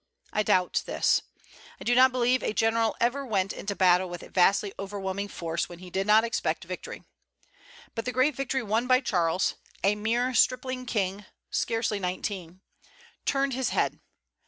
I 0.33 0.41
doubt 0.41 0.81
this. 0.87 1.21
I 1.79 1.83
do 1.83 1.93
not 1.93 2.11
believe 2.11 2.41
a 2.41 2.53
general 2.53 2.95
ever 2.99 3.23
went 3.23 3.53
into 3.53 3.75
battle 3.75 4.09
with 4.09 4.23
a 4.23 4.29
vastly 4.29 4.73
overwhelming 4.79 5.27
force 5.27 5.69
when 5.69 5.77
he 5.77 5.91
did 5.91 6.07
not 6.07 6.23
expect 6.23 6.63
victory. 6.63 7.03
But 7.93 8.05
the 8.05 8.11
great 8.11 8.35
victory 8.35 8.63
won 8.63 8.87
by 8.87 9.01
Charles 9.01 9.53
(a 9.83 9.93
mere 9.93 10.33
stripling 10.33 10.87
king, 10.87 11.25
scarcely 11.51 11.99
nineteen) 11.99 12.61
turned 13.25 13.53
his 13.53 13.69
head. 13.69 13.99